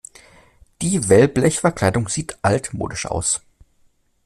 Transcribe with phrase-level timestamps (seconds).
[0.81, 3.39] Die Wellblechverkleidung sieht altmodisch aus.